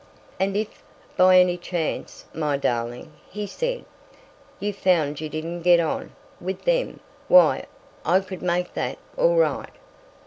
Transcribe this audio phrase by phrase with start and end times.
[0.39, 0.81] "And if,
[1.15, 3.85] by any chance, my darling," he said,
[4.59, 7.65] "you found you didn't get on—with them, why,
[8.03, 9.69] I could make that all right.